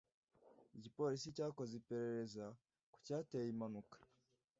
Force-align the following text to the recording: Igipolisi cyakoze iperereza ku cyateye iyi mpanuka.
Igipolisi 0.77 1.35
cyakoze 1.37 1.73
iperereza 1.81 2.43
ku 2.91 2.97
cyateye 3.05 3.45
iyi 3.45 3.57
mpanuka. 3.59 3.97